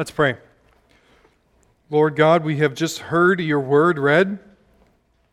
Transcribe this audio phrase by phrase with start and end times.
[0.00, 0.38] Let's pray.
[1.90, 4.38] Lord God, we have just heard your word read.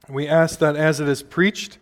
[0.09, 1.77] We ask that as it is preached,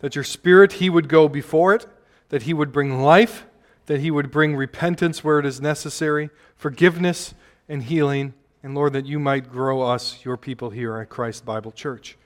[0.00, 1.86] that your Spirit, He would go before it,
[2.30, 3.46] that He would bring life,
[3.86, 7.34] that He would bring repentance where it is necessary, forgiveness
[7.68, 11.70] and healing, and Lord, that you might grow us, your people here at Christ Bible
[11.70, 12.18] Church.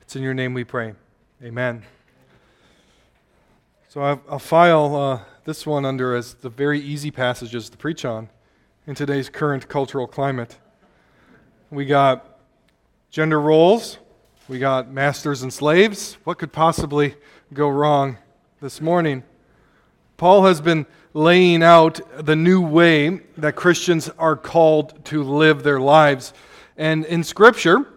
[0.00, 0.94] It's in your name we pray.
[1.42, 1.82] Amen.
[3.88, 8.28] So I'll, file uh, this one under as the very easy passages to preach on
[8.86, 10.58] in today's current cultural climate.
[11.70, 12.38] We got
[13.10, 13.98] gender roles,
[14.48, 16.16] we got masters and slaves.
[16.22, 17.16] What could possibly
[17.52, 18.18] go wrong
[18.60, 19.24] this morning?
[20.16, 25.80] Paul has been laying out the new way that Christians are called to live their
[25.80, 26.32] lives.
[26.76, 27.88] And in Scripture,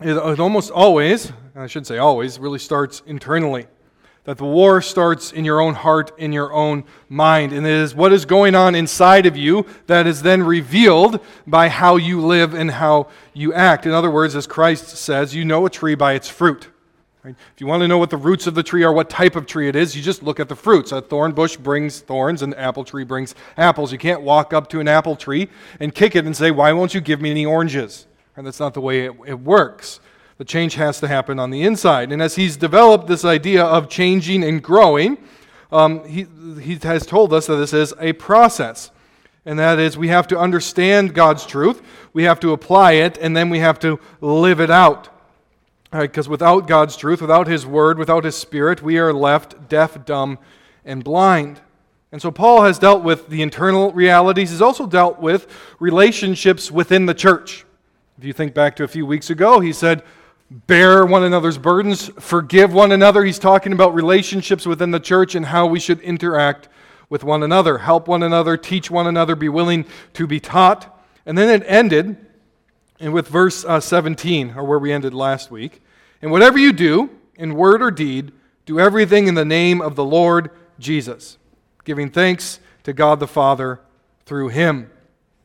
[0.00, 3.66] it, almost always, I should say always, really starts internally
[4.24, 7.52] that the war starts in your own heart, in your own mind.
[7.52, 11.68] And it is what is going on inside of you that is then revealed by
[11.68, 13.84] how you live and how you act.
[13.84, 16.68] In other words, as Christ says, you know a tree by its fruit.
[17.24, 17.36] Right?
[17.54, 19.46] If you want to know what the roots of the tree are, what type of
[19.46, 20.90] tree it is, you just look at the fruits.
[20.90, 23.92] A thorn bush brings thorns, and an apple tree brings apples.
[23.92, 26.94] You can't walk up to an apple tree and kick it and say, Why won't
[26.94, 28.06] you give me any oranges?
[28.36, 30.00] And that's not the way it, it works.
[30.42, 32.10] The change has to happen on the inside.
[32.10, 35.16] And as he's developed this idea of changing and growing,
[35.70, 36.26] um, he,
[36.60, 38.90] he has told us that this is a process.
[39.46, 41.80] And that is, we have to understand God's truth,
[42.12, 45.10] we have to apply it, and then we have to live it out.
[45.92, 50.04] Because right, without God's truth, without His Word, without His Spirit, we are left deaf,
[50.04, 50.40] dumb,
[50.84, 51.60] and blind.
[52.10, 54.50] And so Paul has dealt with the internal realities.
[54.50, 55.46] He's also dealt with
[55.78, 57.64] relationships within the church.
[58.18, 60.02] If you think back to a few weeks ago, he said,
[60.66, 63.24] bear one another's burdens, forgive one another.
[63.24, 66.68] He's talking about relationships within the church and how we should interact
[67.08, 71.02] with one another, help one another, teach one another, be willing to be taught.
[71.24, 72.16] And then it ended
[73.00, 75.82] and with verse uh, 17, or where we ended last week.
[76.22, 78.32] And whatever you do, in word or deed,
[78.64, 81.36] do everything in the name of the Lord Jesus,
[81.84, 83.80] giving thanks to God the Father
[84.24, 84.88] through him.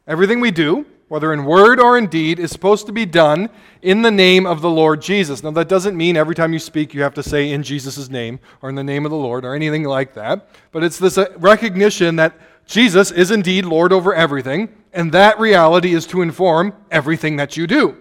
[0.05, 3.49] Everything we do, whether in word or in deed, is supposed to be done
[3.81, 5.41] in the name of the Lord Jesus.
[5.41, 8.39] Now, that doesn't mean every time you speak you have to say in Jesus' name
[8.61, 10.49] or in the name of the Lord or anything like that.
[10.71, 15.93] But it's this uh, recognition that Jesus is indeed Lord over everything, and that reality
[15.93, 17.95] is to inform everything that you do.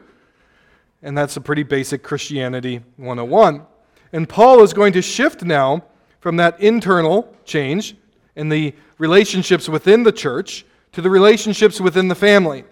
[1.03, 3.65] And that's a pretty basic Christianity 101.
[4.13, 5.85] And Paul is going to shift now
[6.19, 7.97] from that internal change
[8.35, 12.65] in the relationships within the church to the relationships within the family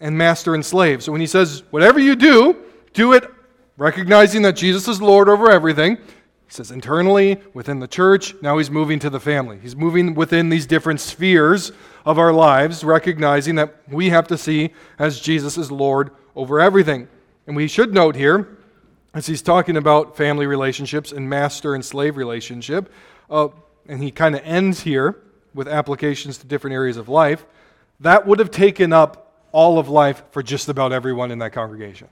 [0.00, 1.02] and master and slave.
[1.02, 2.56] So when he says, whatever you do,
[2.92, 3.30] do it
[3.76, 5.96] recognizing that Jesus is Lord over everything.
[5.96, 9.58] He says internally, within the church, now he's moving to the family.
[9.60, 11.72] He's moving within these different spheres
[12.04, 17.08] of our lives, recognizing that we have to see as Jesus is Lord over everything.
[17.46, 18.58] And we should note here,
[19.12, 22.92] as he's talking about family relationships and master and slave relationship,
[23.28, 23.48] uh,
[23.88, 25.20] and he kind of ends here
[25.52, 27.44] with applications to different areas of life,
[28.00, 29.25] that would have taken up
[29.56, 32.06] all of life for just about everyone in that congregation.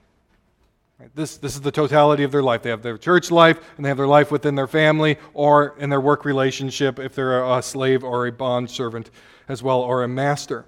[1.15, 2.63] This, this is the totality of their life.
[2.63, 5.91] They have their church life, and they have their life within their family or in
[5.91, 9.11] their work relationship if they're a slave or a bond servant
[9.47, 10.65] as well, or a master.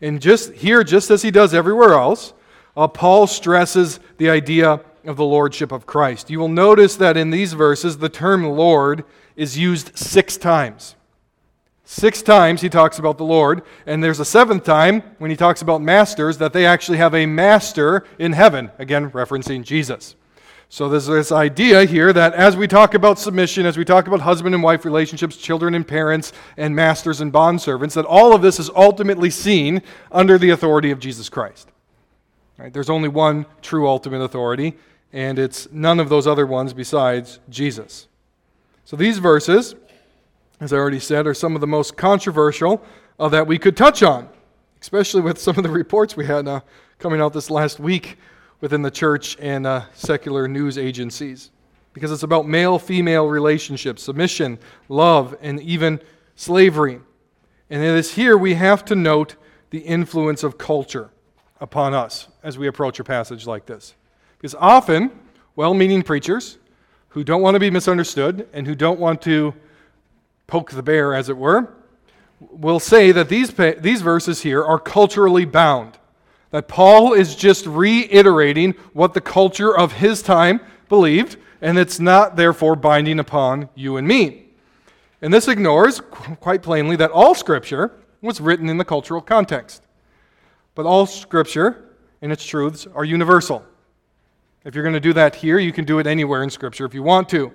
[0.00, 2.32] And just here, just as he does everywhere else,
[2.74, 6.30] uh, Paul stresses the idea of the lordship of Christ.
[6.30, 9.04] You will notice that in these verses, the term Lord
[9.36, 10.96] is used six times.
[11.84, 15.60] Six times he talks about the Lord, and there's a seventh time when he talks
[15.60, 20.16] about masters that they actually have a master in heaven, again referencing Jesus.
[20.70, 24.22] So there's this idea here that as we talk about submission, as we talk about
[24.22, 28.58] husband and wife relationships, children and parents, and masters and bondservants, that all of this
[28.58, 31.68] is ultimately seen under the authority of Jesus Christ.
[32.56, 32.72] Right?
[32.72, 34.74] There's only one true ultimate authority,
[35.12, 38.08] and it's none of those other ones besides Jesus.
[38.84, 39.74] So these verses
[40.64, 42.82] as I already said, are some of the most controversial
[43.18, 44.30] uh, that we could touch on,
[44.80, 46.60] especially with some of the reports we had uh,
[46.98, 48.16] coming out this last week
[48.62, 51.50] within the church and uh, secular news agencies.
[51.92, 54.58] Because it's about male female relationships, submission,
[54.88, 56.00] love, and even
[56.34, 56.98] slavery.
[57.68, 59.36] And it is here we have to note
[59.68, 61.10] the influence of culture
[61.60, 63.94] upon us as we approach a passage like this.
[64.38, 65.10] Because often,
[65.56, 66.56] well meaning preachers
[67.10, 69.54] who don't want to be misunderstood and who don't want to
[70.46, 71.74] poke the bear, as it were,
[72.40, 75.98] will say that these, these verses here are culturally bound.
[76.50, 82.36] That Paul is just reiterating what the culture of his time believed, and it's not
[82.36, 84.46] therefore binding upon you and me.
[85.20, 86.00] And this ignores,
[86.40, 89.82] quite plainly, that all Scripture was written in the cultural context.
[90.74, 93.64] But all Scripture and its truths are universal.
[94.64, 96.94] If you're going to do that here, you can do it anywhere in Scripture if
[96.94, 97.52] you want to.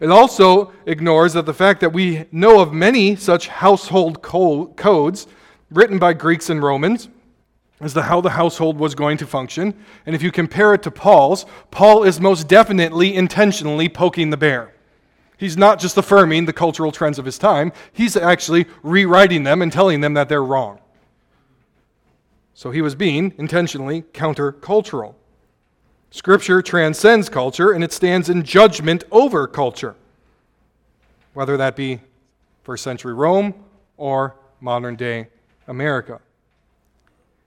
[0.00, 5.26] It also ignores that the fact that we know of many such household codes
[5.70, 7.10] written by Greeks and Romans
[7.80, 9.74] as to how the household was going to function.
[10.06, 14.74] And if you compare it to Paul's, Paul is most definitely intentionally poking the bear.
[15.36, 19.72] He's not just affirming the cultural trends of his time, he's actually rewriting them and
[19.72, 20.80] telling them that they're wrong.
[22.52, 25.14] So he was being intentionally countercultural.
[26.10, 29.94] Scripture transcends culture and it stands in judgment over culture,
[31.34, 32.00] whether that be
[32.64, 33.54] first century Rome
[33.96, 35.28] or modern day
[35.68, 36.20] America.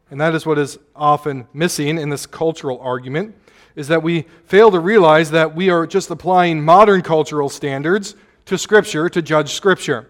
[0.09, 3.35] And that is what is often missing in this cultural argument
[3.75, 8.15] is that we fail to realize that we are just applying modern cultural standards
[8.45, 10.09] to Scripture to judge Scripture.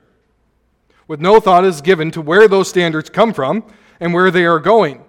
[1.08, 3.64] With no thought is given to where those standards come from
[4.00, 5.04] and where they are going.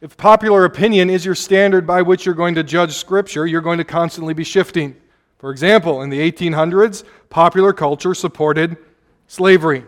[0.00, 3.78] If popular opinion is your standard by which you're going to judge Scripture, you're going
[3.78, 4.94] to constantly be shifting.
[5.38, 8.76] For example, in the 1800s, popular culture supported
[9.26, 9.84] slavery.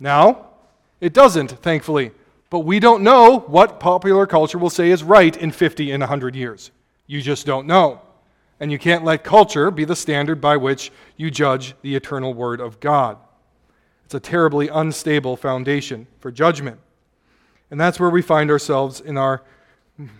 [0.00, 0.46] Now,
[1.00, 2.12] it doesn't, thankfully.
[2.48, 6.34] But we don't know what popular culture will say is right in 50 and 100
[6.34, 6.70] years.
[7.06, 8.00] You just don't know.
[8.58, 12.60] And you can't let culture be the standard by which you judge the eternal Word
[12.60, 13.18] of God.
[14.04, 16.78] It's a terribly unstable foundation for judgment.
[17.72, 19.42] And that's where we find ourselves in our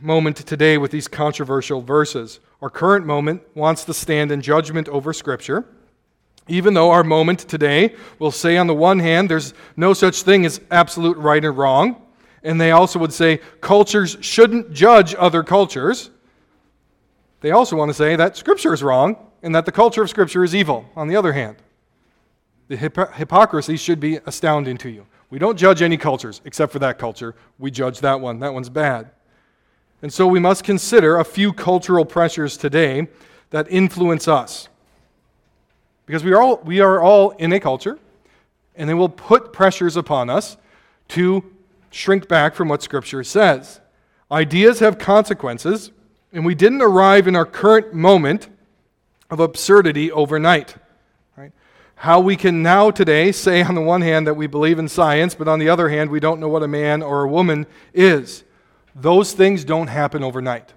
[0.00, 2.40] moment today with these controversial verses.
[2.62, 5.66] Our current moment wants to stand in judgment over Scripture.
[6.48, 10.46] Even though our moment today will say, on the one hand, there's no such thing
[10.46, 12.00] as absolute right or wrong,
[12.42, 16.08] and they also would say cultures shouldn't judge other cultures.
[17.42, 20.42] They also want to say that Scripture is wrong and that the culture of Scripture
[20.42, 21.56] is evil, on the other hand.
[22.68, 25.06] The hypocrisy should be astounding to you.
[25.32, 27.34] We don't judge any cultures except for that culture.
[27.58, 28.40] We judge that one.
[28.40, 29.12] That one's bad.
[30.02, 33.08] And so we must consider a few cultural pressures today
[33.48, 34.68] that influence us.
[36.04, 37.98] Because we are all, we are all in a culture,
[38.76, 40.58] and they will put pressures upon us
[41.08, 41.42] to
[41.90, 43.80] shrink back from what Scripture says.
[44.30, 45.92] Ideas have consequences,
[46.34, 48.50] and we didn't arrive in our current moment
[49.30, 50.74] of absurdity overnight.
[52.02, 55.36] How we can now today say, on the one hand, that we believe in science,
[55.36, 57.64] but on the other hand, we don't know what a man or a woman
[57.94, 58.42] is.
[58.92, 60.72] Those things don't happen overnight.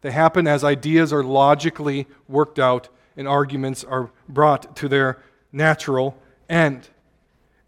[0.00, 5.22] They happen as ideas are logically worked out and arguments are brought to their
[5.52, 6.88] natural end.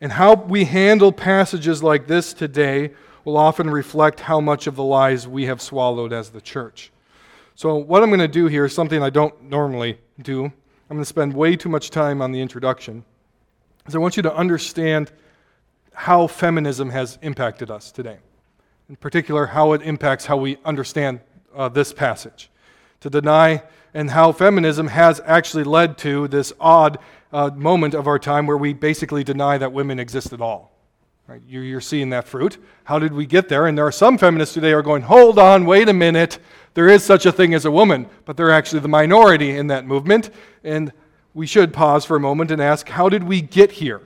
[0.00, 4.82] And how we handle passages like this today will often reflect how much of the
[4.82, 6.90] lies we have swallowed as the church.
[7.54, 10.52] So, what I'm going to do here is something I don't normally do.
[10.88, 13.04] I'm going to spend way too much time on the introduction.
[13.78, 15.10] Because I want you to understand
[15.92, 18.18] how feminism has impacted us today.
[18.88, 21.20] In particular, how it impacts how we understand
[21.54, 22.50] uh, this passage.
[23.00, 26.98] To deny and how feminism has actually led to this odd
[27.32, 30.75] uh, moment of our time where we basically deny that women exist at all.
[31.28, 31.42] Right?
[31.48, 32.56] You're seeing that fruit.
[32.84, 33.66] How did we get there?
[33.66, 36.38] And there are some feminists today who are going, hold on, wait a minute.
[36.74, 39.84] There is such a thing as a woman, but they're actually the minority in that
[39.84, 40.30] movement.
[40.62, 40.92] And
[41.34, 44.02] we should pause for a moment and ask, how did we get here?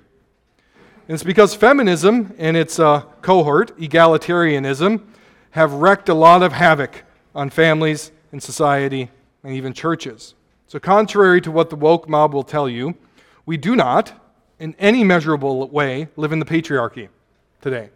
[1.11, 5.03] And it's because feminism and its uh, cohort, egalitarianism,
[5.50, 9.10] have wreaked a lot of havoc on families and society
[9.43, 10.34] and even churches.
[10.69, 12.94] So, contrary to what the woke mob will tell you,
[13.44, 14.12] we do not,
[14.60, 17.08] in any measurable way, live in the patriarchy
[17.60, 17.90] today.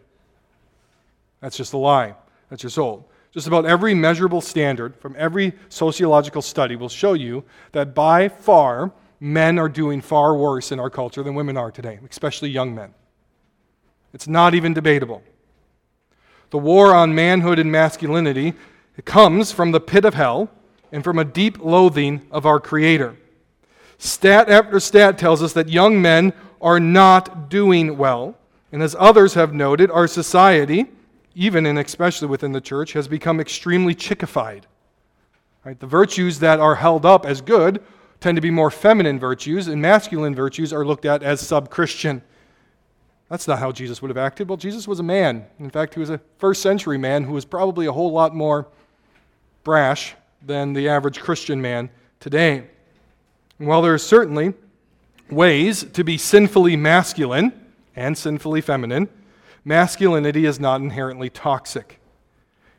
[1.41, 2.15] That's just a lie.
[2.49, 3.05] That's just old.
[3.33, 8.93] Just about every measurable standard from every sociological study will show you that by far,
[9.21, 12.95] men are doing far worse in our culture than women are today, especially young men.
[14.15, 15.23] It's not even debatable.
[16.51, 18.55] The war on manhood and masculinity
[19.05, 20.51] comes from the pit of hell
[20.93, 23.17] and from a deep loathing of our Creator.
[23.99, 26.33] Stat after stat tells us that young men
[26.65, 28.35] are not doing well.
[28.73, 30.87] And as others have noted, our society,
[31.37, 34.63] even and especially within the church, has become extremely chickified.
[35.65, 35.79] Right?
[35.79, 37.83] The virtues that are held up as good
[38.19, 42.23] tend to be more feminine virtues, and masculine virtues are looked at as sub Christian.
[43.29, 44.49] That's not how Jesus would have acted.
[44.49, 45.47] Well, Jesus was a man.
[45.59, 48.67] In fact, he was a first century man who was probably a whole lot more
[49.65, 51.91] brash than the average Christian man
[52.21, 52.65] today.
[53.59, 54.55] And while there are certainly
[55.31, 57.53] ways to be sinfully masculine
[57.97, 59.09] and sinfully feminine,
[59.65, 62.01] masculinity is not inherently toxic.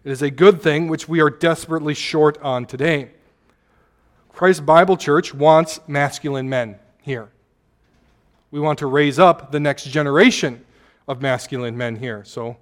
[0.03, 3.11] It is a good thing which we are desperately short on today.
[4.29, 7.29] Christ Bible Church wants masculine men here.
[8.51, 10.63] We want to raise up the next generation
[11.07, 12.23] of masculine men here.
[12.23, 12.57] So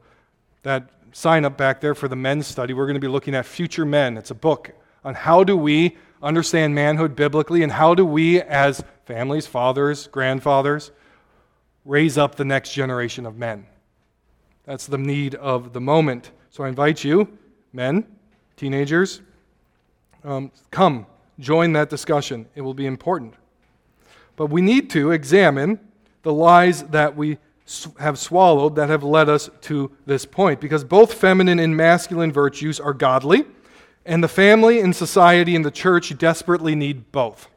[0.63, 3.45] that sign up back there for the men's study, we're going to be looking at
[3.45, 4.17] Future Men.
[4.17, 4.71] It's a book
[5.03, 10.91] on how do we understand manhood biblically and how do we, as families, fathers, grandfathers,
[11.85, 13.65] raise up the next generation of men.
[14.65, 16.31] That's the need of the moment.
[16.49, 17.27] So I invite you,
[17.73, 18.05] men,
[18.55, 19.21] teenagers,
[20.23, 21.05] um, come,
[21.39, 22.47] join that discussion.
[22.55, 23.33] It will be important.
[24.35, 25.79] But we need to examine
[26.23, 27.37] the lies that we
[27.99, 32.79] have swallowed that have led us to this point because both feminine and masculine virtues
[32.79, 33.45] are godly,
[34.05, 37.49] and the family and society and the church desperately need both.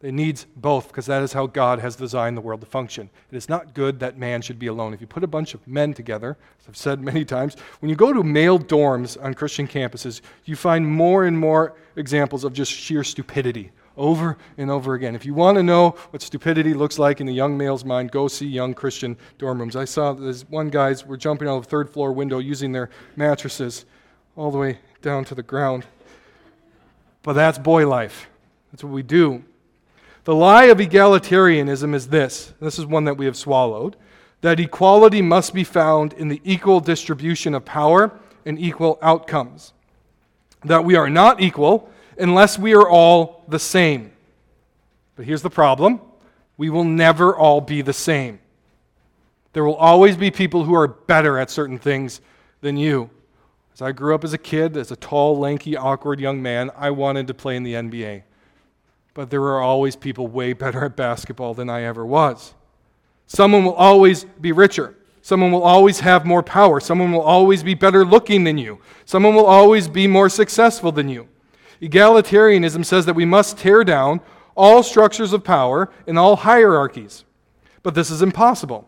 [0.00, 3.10] It needs both because that is how God has designed the world to function.
[3.32, 4.94] It is not good that man should be alone.
[4.94, 7.96] If you put a bunch of men together, as I've said many times, when you
[7.96, 12.70] go to male dorms on Christian campuses, you find more and more examples of just
[12.70, 15.16] sheer stupidity over and over again.
[15.16, 18.28] If you want to know what stupidity looks like in a young male's mind, go
[18.28, 19.74] see young Christian dorm rooms.
[19.74, 22.88] I saw this one guys were jumping out of the third floor window using their
[23.16, 23.84] mattresses
[24.36, 25.86] all the way down to the ground.
[27.24, 28.28] But that's boy life.
[28.70, 29.42] That's what we do.
[30.28, 33.96] The lie of egalitarianism is this this is one that we have swallowed
[34.42, 38.12] that equality must be found in the equal distribution of power
[38.44, 39.72] and equal outcomes.
[40.66, 44.12] That we are not equal unless we are all the same.
[45.16, 45.98] But here's the problem
[46.58, 48.38] we will never all be the same.
[49.54, 52.20] There will always be people who are better at certain things
[52.60, 53.08] than you.
[53.72, 56.90] As I grew up as a kid, as a tall, lanky, awkward young man, I
[56.90, 58.24] wanted to play in the NBA
[59.18, 62.54] but there are always people way better at basketball than I ever was.
[63.26, 64.94] Someone will always be richer.
[65.22, 66.78] Someone will always have more power.
[66.78, 68.78] Someone will always be better looking than you.
[69.06, 71.26] Someone will always be more successful than you.
[71.82, 74.20] Egalitarianism says that we must tear down
[74.54, 77.24] all structures of power and all hierarchies.
[77.82, 78.86] But this is impossible.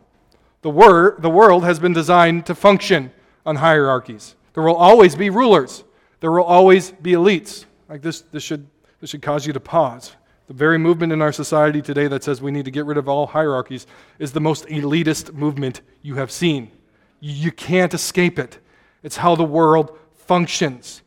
[0.62, 3.10] The, wor- the world has been designed to function
[3.44, 4.36] on hierarchies.
[4.54, 5.82] There will always be rulers,
[6.20, 7.64] there will always be elites.
[7.88, 8.68] Like this, this, should,
[9.00, 10.14] this should cause you to pause.
[10.50, 13.08] The very movement in our society today that says we need to get rid of
[13.08, 13.86] all hierarchies
[14.18, 16.72] is the most elitist movement you have seen.
[17.20, 18.58] You can't escape it.
[19.04, 21.02] It's how the world functions.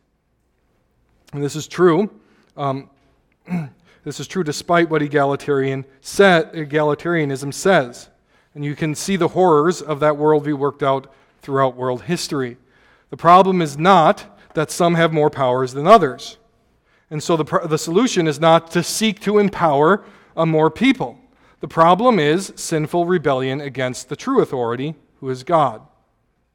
[1.33, 2.09] And this is true.
[2.55, 2.89] Um,
[4.05, 8.07] this is true despite what egalitarian egalitarianism says.
[8.55, 12.55] And you can see the horrors of that worldview worked out throughout world history.
[13.09, 16.37] The problem is not that some have more powers than others.
[17.13, 20.03] And so the, the solution is not to seek to empower
[20.35, 21.19] uh, more people.
[21.59, 25.83] The problem is sinful rebellion against the true authority, who is God.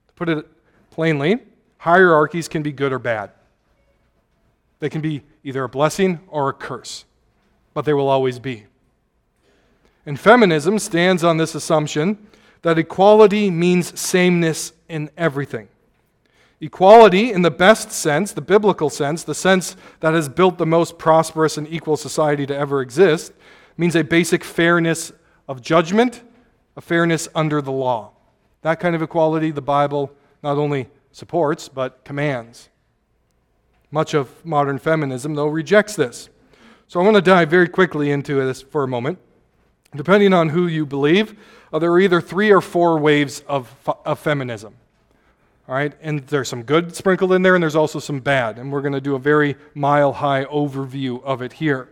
[0.08, 0.44] To put it
[0.90, 1.38] plainly,
[1.76, 3.30] hierarchies can be good or bad.
[4.80, 7.04] They can be either a blessing or a curse,
[7.72, 8.66] but they will always be.
[10.04, 12.18] And feminism stands on this assumption
[12.62, 15.68] that equality means sameness in everything.
[16.60, 20.98] Equality, in the best sense, the biblical sense, the sense that has built the most
[20.98, 23.32] prosperous and equal society to ever exist,
[23.76, 25.12] means a basic fairness
[25.46, 26.22] of judgment,
[26.76, 28.10] a fairness under the law.
[28.62, 30.10] That kind of equality the Bible
[30.42, 32.68] not only supports, but commands.
[33.90, 36.28] Much of modern feminism, though, rejects this.
[36.88, 39.18] So I want to dive very quickly into this for a moment.
[39.94, 41.38] Depending on who you believe,
[41.72, 43.74] there are either three or four waves of,
[44.04, 44.74] of feminism.
[45.68, 48.58] All right, and there's some good sprinkled in there, and there's also some bad.
[48.58, 51.90] And we're going to do a very mile high overview of it here.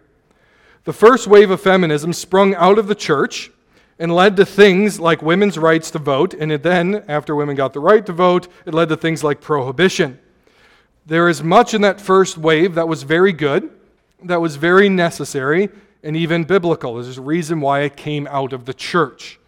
[0.84, 3.50] The first wave of feminism sprung out of the church
[3.98, 7.80] and led to things like women's rights to vote, and then, after women got the
[7.80, 10.18] right to vote, it led to things like prohibition.
[11.04, 13.70] There is much in that first wave that was very good,
[14.22, 15.68] that was very necessary,
[16.02, 16.94] and even biblical.
[16.94, 19.38] There's a reason why it came out of the church.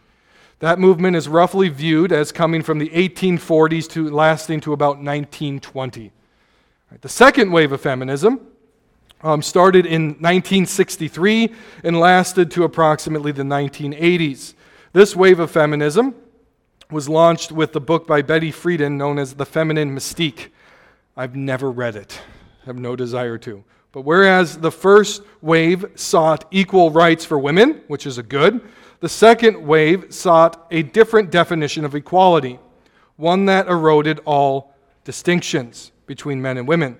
[0.61, 6.11] That movement is roughly viewed as coming from the 1840s to lasting to about 1920.
[6.91, 8.41] Right, the second wave of feminism
[9.23, 14.55] um, started in 1963 and lasted to approximately the 1980s.
[14.93, 16.15] This wave of feminism
[16.91, 20.49] was launched with the book by Betty Friedan known as The Feminine Mystique.
[21.17, 22.21] I've never read it,
[22.65, 23.63] have no desire to.
[23.93, 28.61] But whereas the first wave sought equal rights for women, which is a good,
[29.01, 32.59] the second wave sought a different definition of equality,
[33.17, 34.75] one that eroded all
[35.05, 36.99] distinctions between men and women.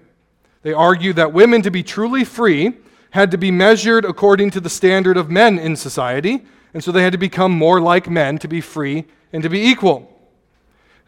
[0.63, 2.75] They argued that women, to be truly free,
[3.11, 7.03] had to be measured according to the standard of men in society, and so they
[7.03, 10.15] had to become more like men to be free and to be equal.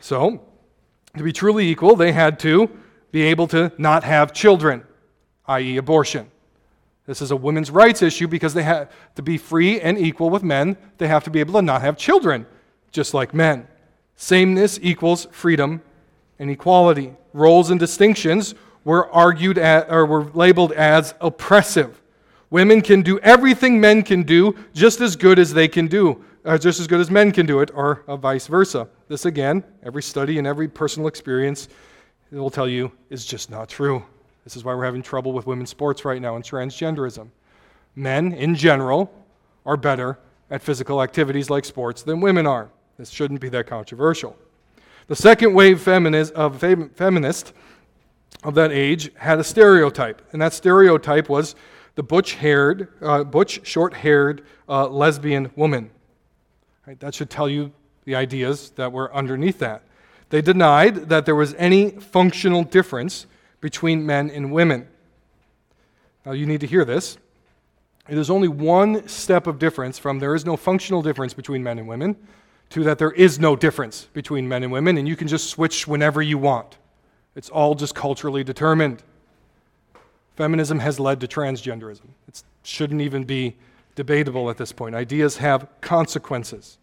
[0.00, 0.40] So,
[1.16, 2.70] to be truly equal, they had to
[3.12, 4.85] be able to not have children,
[5.47, 6.30] i.e., abortion.
[7.11, 10.45] This is a women's rights issue because they have to be free and equal with
[10.45, 10.76] men.
[10.99, 12.47] They have to be able to not have children,
[12.93, 13.67] just like men.
[14.14, 15.83] Sameness equals freedom
[16.38, 17.12] and equality.
[17.33, 22.00] Roles and distinctions were argued at, or were labeled as oppressive.
[22.49, 26.59] Women can do everything men can do just as good as they can do, or
[26.59, 28.88] just as good as men can do it, or uh, vice versa.
[29.09, 31.69] This again, every study and every personal experience
[32.31, 34.05] will tell you is just not true.
[34.50, 37.28] This is why we're having trouble with women's sports right now and transgenderism.
[37.95, 39.14] Men, in general,
[39.64, 40.19] are better
[40.50, 42.69] at physical activities like sports than women are.
[42.99, 44.37] This shouldn't be that controversial.
[45.07, 47.52] The second wave feminist, of feminist
[48.42, 51.54] of that age had a stereotype, and that stereotype was
[51.95, 55.92] the butch-haired, uh, butch, short-haired uh, lesbian woman.
[56.88, 57.71] Right, that should tell you
[58.04, 59.85] the ideas that were underneath that.
[60.30, 63.26] They denied that there was any functional difference
[63.61, 64.88] between men and women.
[66.25, 67.19] Now, you need to hear this.
[68.09, 71.79] It is only one step of difference from there is no functional difference between men
[71.79, 72.17] and women
[72.71, 75.87] to that there is no difference between men and women, and you can just switch
[75.87, 76.79] whenever you want.
[77.35, 79.02] It's all just culturally determined.
[80.37, 82.07] Feminism has led to transgenderism.
[82.29, 83.57] It shouldn't even be
[83.95, 84.95] debatable at this point.
[84.95, 86.79] Ideas have consequences.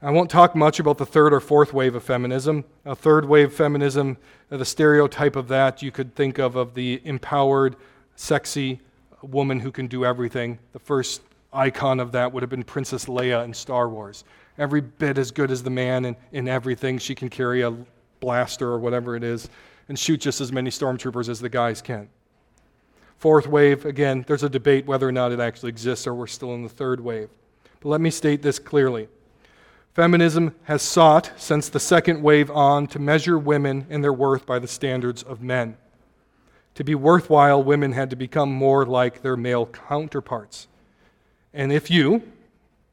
[0.00, 2.64] I won't talk much about the third or fourth wave of feminism.
[2.84, 4.16] A third wave feminism,
[4.48, 7.74] the stereotype of that you could think of of the empowered,
[8.14, 8.80] sexy
[9.22, 10.60] woman who can do everything.
[10.72, 14.22] The first icon of that would have been Princess Leia in Star Wars.
[14.56, 16.98] Every bit as good as the man in, in everything.
[16.98, 17.76] She can carry a
[18.20, 19.48] blaster or whatever it is
[19.88, 22.08] and shoot just as many stormtroopers as the guys can.
[23.16, 26.54] Fourth wave, again, there's a debate whether or not it actually exists or we're still
[26.54, 27.30] in the third wave.
[27.80, 29.08] But let me state this clearly.
[29.98, 34.60] Feminism has sought, since the second wave on, to measure women and their worth by
[34.60, 35.76] the standards of men.
[36.76, 40.68] To be worthwhile, women had to become more like their male counterparts.
[41.52, 42.22] And if you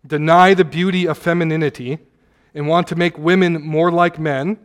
[0.07, 2.00] deny the beauty of femininity
[2.55, 4.57] and want to make women more like men,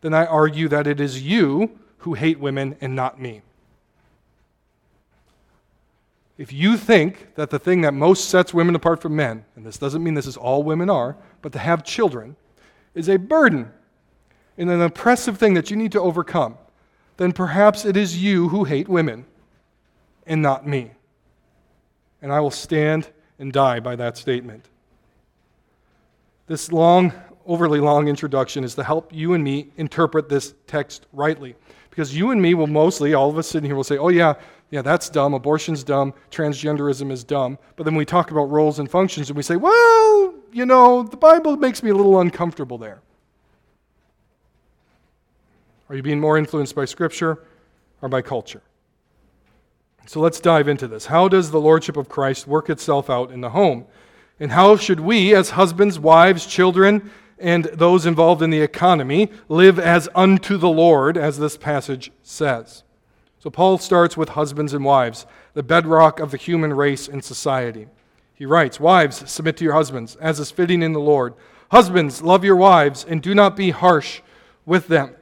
[0.00, 3.42] then I argue that it is you who hate women and not me.
[6.36, 9.78] If you think that the thing that most sets women apart from men, and this
[9.78, 12.36] doesn't mean this is all women are, but to have children,
[12.94, 13.70] is a burden
[14.56, 16.58] and an oppressive thing that you need to overcome,
[17.16, 19.24] then perhaps it is you who hate women
[20.26, 20.90] and not me.
[22.20, 24.68] And I will stand and die by that statement.
[26.48, 27.12] This long,
[27.46, 31.54] overly long introduction is to help you and me interpret this text rightly.
[31.90, 34.34] Because you and me will mostly, all of us sitting here will say, oh, yeah,
[34.70, 35.34] yeah, that's dumb.
[35.34, 36.14] Abortion's dumb.
[36.30, 37.58] Transgenderism is dumb.
[37.76, 39.72] But then we talk about roles and functions and we say, well,
[40.52, 43.00] you know, the Bible makes me a little uncomfortable there.
[45.88, 47.42] Are you being more influenced by Scripture
[48.02, 48.62] or by culture?
[50.06, 51.06] So let's dive into this.
[51.06, 53.86] How does the Lordship of Christ work itself out in the home?
[54.40, 59.78] And how should we, as husbands, wives, children, and those involved in the economy, live
[59.78, 62.84] as unto the Lord, as this passage says?
[63.38, 67.86] So Paul starts with husbands and wives, the bedrock of the human race and society.
[68.38, 71.34] He writes, Wives, submit to your husbands, as is fitting in the Lord.
[71.72, 74.20] Husbands, love your wives, and do not be harsh
[74.64, 75.16] with them.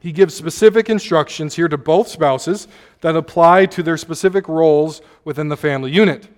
[0.00, 2.66] He gives specific instructions here to both spouses
[3.02, 6.28] that apply to their specific roles within the family unit.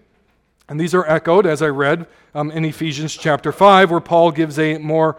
[0.68, 4.58] And these are echoed, as I read um, in Ephesians chapter 5, where Paul gives
[4.58, 5.18] a more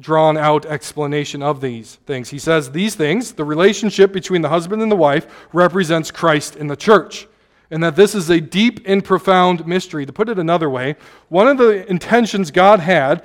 [0.00, 2.30] drawn out explanation of these things.
[2.30, 6.66] He says these things, the relationship between the husband and the wife, represents Christ in
[6.66, 7.28] the church.
[7.70, 10.04] And that this is a deep and profound mystery.
[10.04, 10.96] To put it another way,
[11.28, 13.22] one of the intentions God had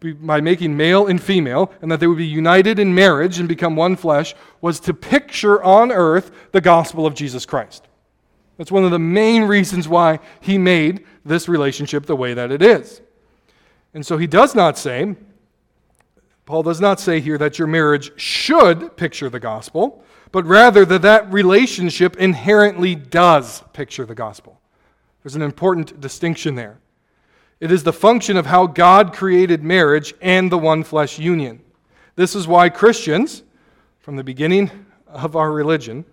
[0.00, 3.74] by making male and female, and that they would be united in marriage and become
[3.74, 7.88] one flesh, was to picture on earth the gospel of Jesus Christ.
[8.58, 12.62] That's one of the main reasons why he made this relationship the way that it
[12.62, 13.00] is.
[13.94, 15.16] And so he does not say,
[16.46, 21.02] Paul does not say here that your marriage should picture the gospel, but rather that
[21.02, 24.60] that relationship inherently does picture the gospel.
[25.22, 26.78] There's an important distinction there.
[27.60, 31.60] It is the function of how God created marriage and the one flesh union.
[32.14, 33.42] This is why Christians,
[34.00, 34.70] from the beginning
[35.06, 36.04] of our religion,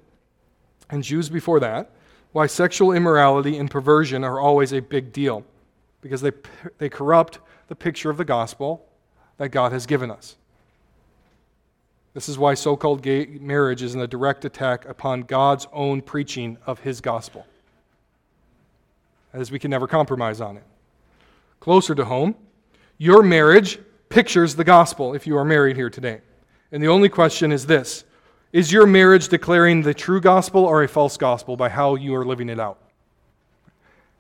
[0.90, 1.92] and Jews before that,
[2.32, 5.46] why sexual immorality and perversion are always a big deal
[6.02, 6.32] because they,
[6.78, 8.86] they corrupt the picture of the gospel
[9.38, 10.36] that God has given us.
[12.16, 16.02] This is why so called gay marriage is in a direct attack upon God's own
[16.02, 17.46] preaching of his gospel,
[19.34, 20.64] as we can never compromise on it.
[21.60, 22.36] Closer to home,
[22.98, 26.22] your marriage pictures the gospel if you are married here today.
[26.72, 28.06] And the only question is this
[28.54, 32.26] is your marriage declaring the true gospel or a false gospel by how you are
[32.26, 32.80] living it out?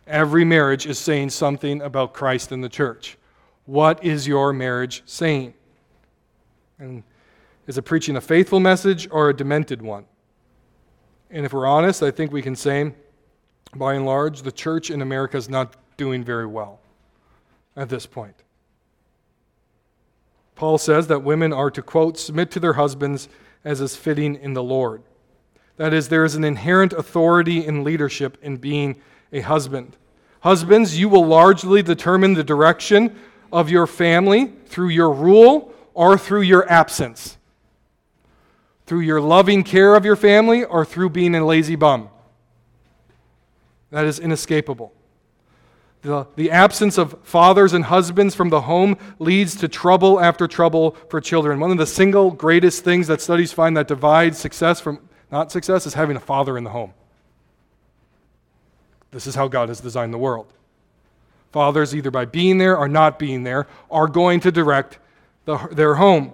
[0.05, 3.17] Every marriage is saying something about Christ and the church.
[3.65, 5.53] What is your marriage saying?
[6.77, 7.03] And
[7.67, 10.05] is it preaching a faithful message or a demented one?
[11.29, 12.93] And if we're honest, I think we can say,
[13.75, 16.79] by and large, the church in America is not doing very well
[17.75, 18.35] at this point.
[20.55, 23.27] Paul says that women are to, quote, submit to their husbands
[23.65, 25.01] as is fitting in the Lord.
[25.77, 29.01] That is, there is an inherent authority in leadership in being
[29.33, 29.97] a husband.
[30.39, 33.15] Husbands, you will largely determine the direction
[33.51, 37.37] of your family through your rule or through your absence.
[38.85, 42.09] Through your loving care of your family or through being a lazy bum.
[43.91, 44.93] That is inescapable.
[46.01, 50.91] The, the absence of fathers and husbands from the home leads to trouble after trouble
[51.09, 51.59] for children.
[51.59, 54.99] One of the single greatest things that studies find that divides success from
[55.31, 56.93] not success is having a father in the home.
[59.09, 60.51] This is how God has designed the world.
[61.51, 64.99] Fathers, either by being there or not being there, are going to direct
[65.45, 66.33] the, their home.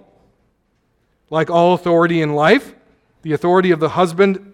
[1.32, 2.74] Like all authority in life,
[3.22, 4.52] the authority of the husband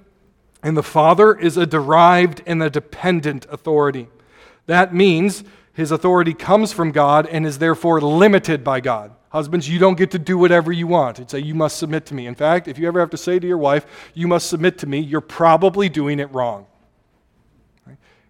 [0.63, 4.07] and the father is a derived and a dependent authority.
[4.67, 9.11] That means his authority comes from God and is therefore limited by God.
[9.31, 11.19] Husbands, you don't get to do whatever you want.
[11.19, 12.29] He'd say, You must submit to me.
[12.29, 14.87] In fact, if you ever have to say to your wife, You must submit to
[14.87, 16.69] me, you're probably doing it wrong.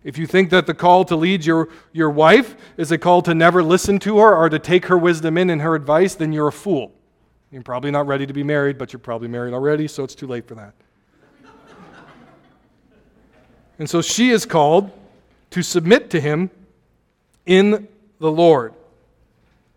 [0.02, 3.34] If you think that the call to lead your, your wife is a call to
[3.34, 6.48] never listen to her or to take her wisdom in and her advice, then you're
[6.48, 6.94] a fool.
[7.50, 10.26] You're probably not ready to be married, but you're probably married already, so it's too
[10.26, 10.74] late for that.
[13.78, 14.90] and so she is called
[15.50, 16.50] to submit to him
[17.46, 18.74] in the Lord.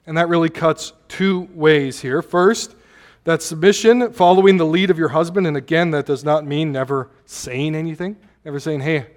[0.05, 2.21] And that really cuts two ways here.
[2.21, 2.75] First,
[3.23, 7.09] that submission, following the lead of your husband, and again, that does not mean never
[7.25, 9.07] saying anything, never saying, hey,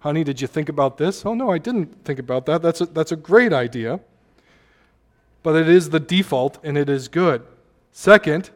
[0.00, 1.24] honey, did you think about this?
[1.24, 2.60] Oh, no, I didn't think about that.
[2.60, 4.00] That's a, that's a great idea.
[5.42, 7.46] But it is the default, and it is good.
[7.92, 8.50] Second,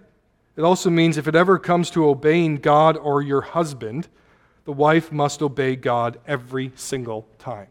[0.57, 4.09] it also means if it ever comes to obeying God or your husband,
[4.64, 7.68] the wife must obey God every single time.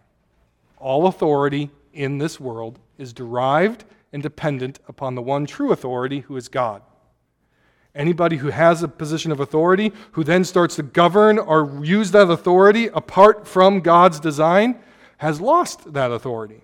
[0.77, 6.37] All authority in this world is derived and dependent upon the one true authority who
[6.37, 6.83] is God.
[7.95, 12.29] Anybody who has a position of authority, who then starts to govern or use that
[12.29, 14.79] authority apart from God's design,
[15.17, 16.61] has lost that authority.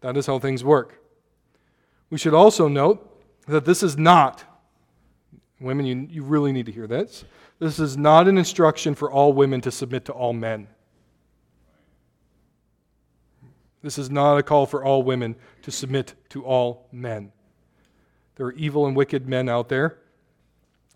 [0.00, 1.02] That is how things work.
[2.10, 3.15] We should also note
[3.46, 4.44] that this is not,
[5.60, 7.24] women, you, you really need to hear this.
[7.58, 10.68] This is not an instruction for all women to submit to all men.
[13.82, 17.32] This is not a call for all women to submit to all men.
[18.34, 19.98] There are evil and wicked men out there,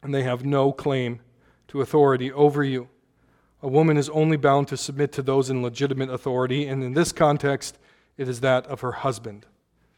[0.02, 1.20] and they have no claim
[1.68, 2.88] to authority over you.
[3.62, 7.12] A woman is only bound to submit to those in legitimate authority, and in this
[7.12, 7.78] context,
[8.16, 9.46] it is that of her husband.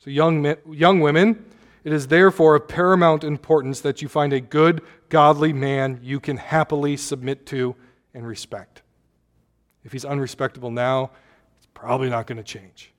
[0.00, 1.44] So, young, men, young women,
[1.84, 6.36] it is therefore of paramount importance that you find a good, godly man you can
[6.36, 7.74] happily submit to
[8.14, 8.82] and respect.
[9.84, 11.10] If he's unrespectable now,
[11.56, 12.92] it's probably not going to change.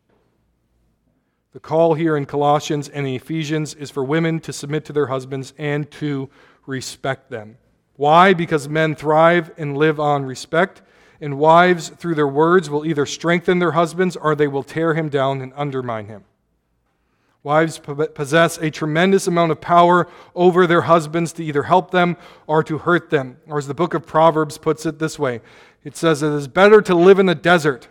[1.53, 5.07] The call here in Colossians and in Ephesians is for women to submit to their
[5.07, 6.29] husbands and to
[6.65, 7.57] respect them.
[7.95, 8.33] Why?
[8.33, 10.81] Because men thrive and live on respect,
[11.21, 15.09] and wives, through their words, will either strengthen their husbands or they will tear him
[15.09, 16.25] down and undermine him.
[17.43, 22.15] Wives possess a tremendous amount of power over their husbands to either help them
[22.47, 23.37] or to hurt them.
[23.47, 25.41] Or as the book of Proverbs puts it this way
[25.83, 27.89] it says, It is better to live in a desert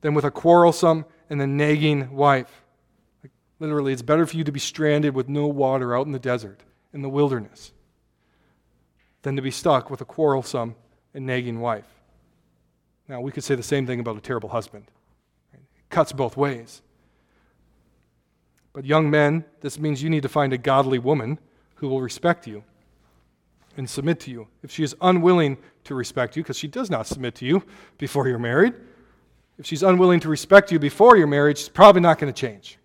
[0.00, 2.62] than with a quarrelsome and a nagging wife.
[3.22, 6.18] Like, literally, it's better for you to be stranded with no water out in the
[6.18, 6.62] desert,
[6.94, 7.72] in the wilderness,
[9.20, 10.74] than to be stuck with a quarrelsome
[11.12, 11.84] and nagging wife.
[13.08, 14.86] Now, we could say the same thing about a terrible husband.
[15.52, 16.80] It cuts both ways.
[18.76, 21.38] But, young men, this means you need to find a godly woman
[21.76, 22.62] who will respect you
[23.78, 24.48] and submit to you.
[24.62, 27.64] If she is unwilling to respect you, because she does not submit to you
[27.96, 28.74] before you're married,
[29.58, 32.76] if she's unwilling to respect you before your marriage, she's probably not going to change.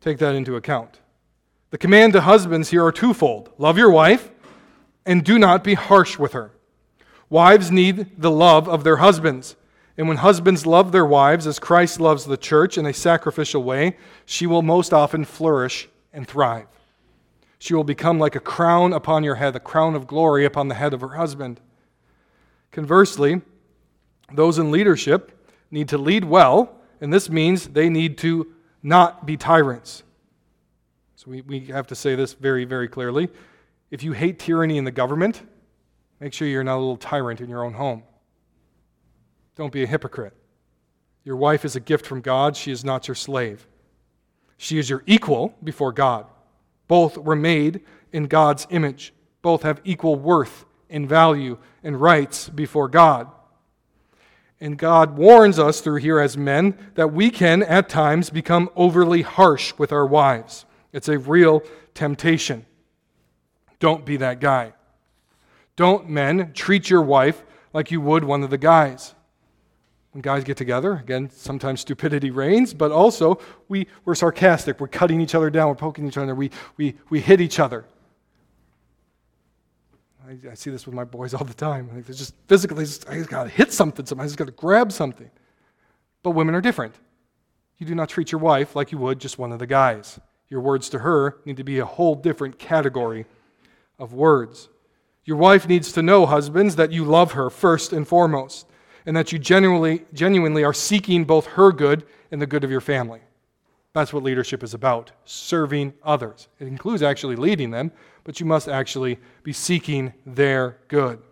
[0.00, 0.98] Take that into account.
[1.70, 4.32] The command to husbands here are twofold love your wife
[5.06, 6.50] and do not be harsh with her.
[7.30, 9.54] Wives need the love of their husbands.
[9.98, 13.96] And when husbands love their wives as Christ loves the church in a sacrificial way,
[14.24, 16.68] she will most often flourish and thrive.
[17.58, 20.76] She will become like a crown upon your head, a crown of glory upon the
[20.76, 21.60] head of her husband.
[22.70, 23.42] Conversely,
[24.32, 25.32] those in leadership
[25.72, 30.04] need to lead well, and this means they need to not be tyrants.
[31.16, 33.28] So we, we have to say this very, very clearly.
[33.90, 35.42] If you hate tyranny in the government,
[36.20, 38.04] make sure you're not a little tyrant in your own home.
[39.58, 40.34] Don't be a hypocrite.
[41.24, 42.56] Your wife is a gift from God.
[42.56, 43.66] She is not your slave.
[44.56, 46.26] She is your equal before God.
[46.86, 47.80] Both were made
[48.12, 49.12] in God's image.
[49.42, 53.28] Both have equal worth and value and rights before God.
[54.60, 59.22] And God warns us through here as men that we can at times become overly
[59.22, 60.66] harsh with our wives.
[60.92, 62.64] It's a real temptation.
[63.80, 64.74] Don't be that guy.
[65.74, 67.42] Don't, men, treat your wife
[67.72, 69.14] like you would one of the guys.
[70.12, 74.80] When guys get together, again, sometimes stupidity reigns, but also we, we're sarcastic.
[74.80, 75.68] We're cutting each other down.
[75.68, 76.34] We're poking each other.
[76.34, 77.84] We, we, we hit each other.
[80.26, 81.90] I, I see this with my boys all the time.
[81.94, 84.06] Like, just physically, just, I just got to hit something.
[84.18, 85.30] I just got to grab something.
[86.22, 86.94] But women are different.
[87.78, 90.18] You do not treat your wife like you would just one of the guys.
[90.48, 93.26] Your words to her need to be a whole different category
[93.98, 94.68] of words.
[95.24, 98.66] Your wife needs to know, husbands, that you love her first and foremost,
[99.08, 102.82] and that you genuinely, genuinely are seeking both her good and the good of your
[102.82, 103.20] family.
[103.94, 106.48] That's what leadership is about serving others.
[106.60, 107.90] It includes actually leading them,
[108.24, 111.22] but you must actually be seeking their good.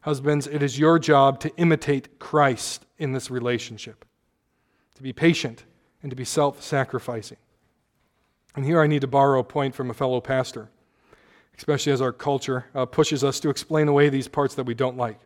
[0.00, 4.04] Husbands, it is your job to imitate Christ in this relationship,
[4.96, 5.62] to be patient
[6.02, 7.38] and to be self sacrificing.
[8.56, 10.70] And here I need to borrow a point from a fellow pastor,
[11.56, 14.96] especially as our culture uh, pushes us to explain away these parts that we don't
[14.96, 15.20] like.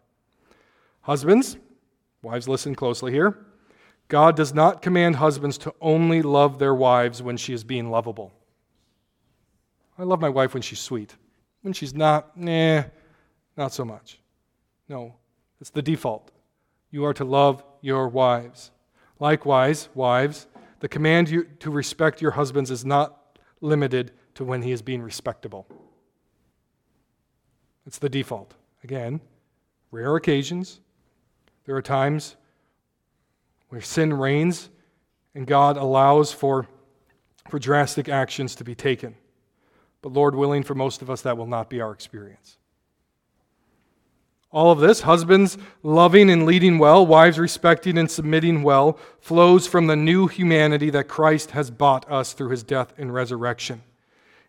[1.02, 1.56] Husbands,
[2.22, 3.46] wives, listen closely here.
[4.08, 8.32] God does not command husbands to only love their wives when she is being lovable.
[9.98, 11.16] I love my wife when she's sweet.
[11.62, 12.84] When she's not, nah,
[13.56, 14.20] not so much.
[14.88, 15.14] No,
[15.60, 16.30] it's the default.
[16.90, 18.70] You are to love your wives.
[19.18, 20.46] Likewise, wives,
[20.80, 25.00] the command you, to respect your husbands is not limited to when he is being
[25.00, 25.66] respectable.
[27.86, 28.54] It's the default.
[28.84, 29.20] Again,
[29.90, 30.80] rare occasions.
[31.64, 32.37] There are times
[33.68, 34.68] where sin reigns
[35.35, 36.66] and God allows for,
[37.48, 39.14] for drastic actions to be taken.
[40.03, 42.59] But Lord willing, for most of us, that will not be our experience.
[44.51, 49.87] All of this, husbands loving and leading well, wives respecting and submitting well, flows from
[49.87, 53.83] the new humanity that Christ has bought us through his death and resurrection.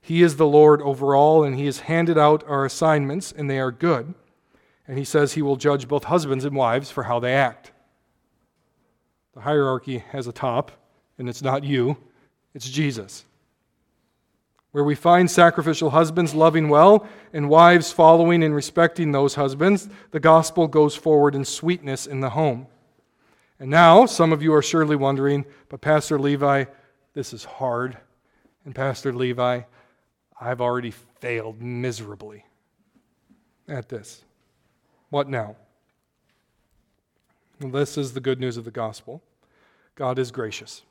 [0.01, 3.59] He is the Lord over all, and he has handed out our assignments, and they
[3.59, 4.13] are good.
[4.87, 7.71] And he says he will judge both husbands and wives for how they act.
[9.33, 10.71] The hierarchy has a top,
[11.17, 11.97] and it's not you,
[12.53, 13.25] it's Jesus
[14.73, 20.19] where we find sacrificial husbands loving well and wives following and respecting those husbands, the
[20.19, 22.65] gospel goes forward in sweetness in the home.
[23.59, 26.65] And now, some of you are surely wondering, but Pastor Levi,
[27.13, 27.97] this is hard.
[28.65, 29.61] And Pastor Levi,
[30.41, 32.43] I've already failed miserably
[33.67, 34.23] at this.
[35.13, 35.55] What now?
[37.59, 39.21] This is the good news of the gospel
[39.93, 40.81] God is gracious.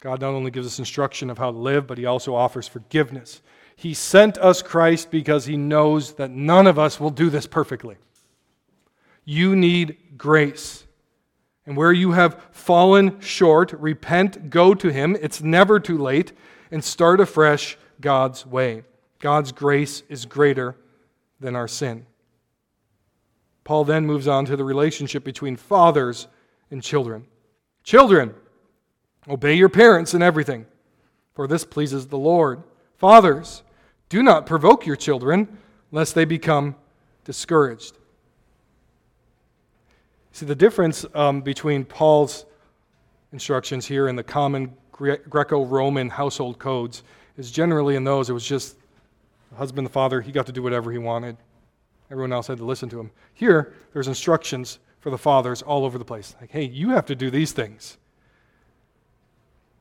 [0.00, 3.40] God not only gives us instruction of how to live, but He also offers forgiveness.
[3.76, 7.98] He sent us Christ because He knows that none of us will do this perfectly.
[9.24, 10.84] You need grace.
[11.66, 15.16] And where you have fallen short, repent, go to Him.
[15.20, 16.32] It's never too late,
[16.72, 18.82] and start afresh God's way.
[19.20, 20.74] God's grace is greater
[21.38, 22.06] than our sin.
[23.64, 26.26] Paul then moves on to the relationship between fathers
[26.70, 27.26] and children.
[27.84, 28.34] Children,
[29.28, 30.66] Obey your parents in everything,
[31.34, 32.62] for this pleases the Lord.
[32.96, 33.62] Fathers,
[34.08, 35.58] do not provoke your children,
[35.92, 36.74] lest they become
[37.24, 37.96] discouraged.
[40.32, 42.46] See, the difference um, between Paul's
[43.32, 47.02] instructions here and the common Greco Roman household codes
[47.36, 48.76] is generally in those, it was just
[49.50, 51.36] the husband, the father, he got to do whatever he wanted.
[52.12, 53.10] Everyone else had to listen to him.
[53.32, 56.36] Here, there's instructions for the fathers all over the place.
[56.38, 57.96] Like, hey, you have to do these things.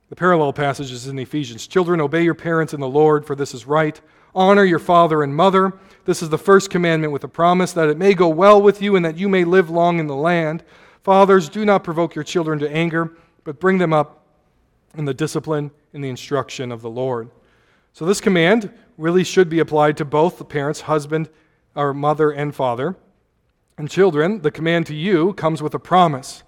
[0.08, 1.68] The parallel passage is in Ephesians.
[1.68, 4.00] Children, obey your parents in the Lord, for this is right.
[4.34, 5.74] Honor your father and mother.
[6.06, 8.96] This is the first commandment with a promise that it may go well with you
[8.96, 10.64] and that you may live long in the land.
[11.04, 13.12] Fathers, do not provoke your children to anger,
[13.44, 14.26] but bring them up
[14.96, 17.30] in the discipline and the instruction of the Lord.
[17.92, 21.28] So, this command really should be applied to both the parents, husband,
[21.76, 22.96] or mother, and father.
[23.78, 26.44] And children, the command to you comes with a promise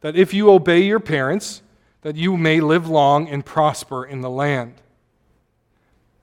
[0.00, 1.62] that if you obey your parents,
[2.02, 4.74] that you may live long and prosper in the land.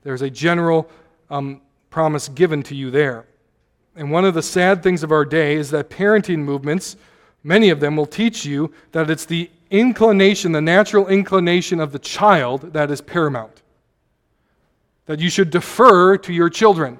[0.02, 0.88] There's a general
[1.30, 3.26] um, promise given to you there.
[3.96, 6.96] And one of the sad things of our day is that parenting movements,
[7.42, 11.98] many of them will teach you that it's the inclination, the natural inclination of the
[11.98, 13.62] child that is paramount.
[15.06, 16.98] That you should defer to your children.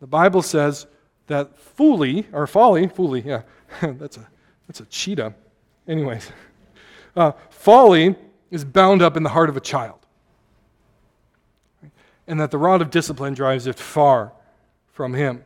[0.00, 0.86] The Bible says
[1.26, 3.42] that fully, or folly, fully, yeah,
[3.82, 4.28] that's a,
[4.66, 5.34] that's a cheetah.
[5.86, 6.30] Anyways.
[7.16, 8.16] Uh, folly
[8.50, 9.98] is bound up in the heart of a child.
[12.26, 14.32] and that the rod of discipline drives it far
[14.92, 15.44] from him.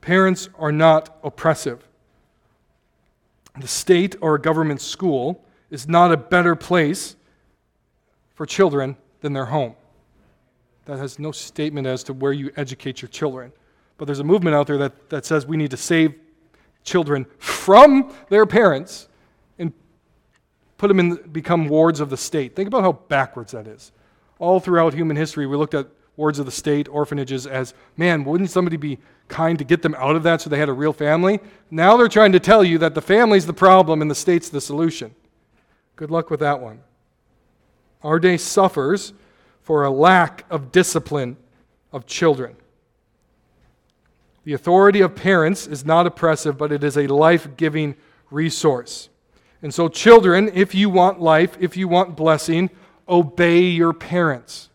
[0.00, 1.86] Parents are not oppressive.
[3.58, 7.16] The state or a government school is not a better place
[8.34, 9.74] for children than their home.
[10.86, 13.52] That has no statement as to where you educate your children.
[13.98, 16.14] But there's a movement out there that, that says we need to save
[16.84, 19.08] children from their parents
[19.58, 19.72] and
[20.78, 22.54] put them in, become wards of the state.
[22.54, 23.92] Think about how backwards that is.
[24.38, 28.50] All throughout human history, we looked at wards of the state, orphanages, as man, wouldn't
[28.50, 31.40] somebody be kind to get them out of that so they had a real family?
[31.70, 34.60] Now they're trying to tell you that the family's the problem and the state's the
[34.60, 35.14] solution.
[35.96, 36.80] Good luck with that one.
[38.02, 39.14] Our day suffers
[39.66, 41.36] for a lack of discipline
[41.92, 42.54] of children.
[44.44, 47.96] The authority of parents is not oppressive, but it is a life giving
[48.30, 49.08] resource.
[49.62, 52.70] And so, children, if you want life, if you want blessing,
[53.08, 54.68] obey your parents.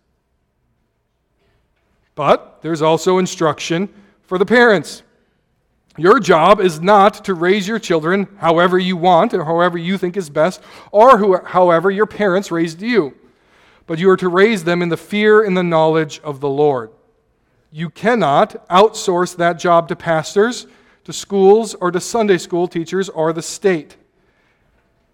[2.13, 3.87] But there's also instruction
[4.23, 5.03] for the parents.
[5.95, 10.17] Your job is not to raise your children however you want or however you think
[10.17, 13.15] is best, or however your parents raised you,
[13.91, 16.91] but you are to raise them in the fear and the knowledge of the Lord.
[17.73, 20.65] You cannot outsource that job to pastors,
[21.03, 23.97] to schools, or to Sunday school teachers or the state.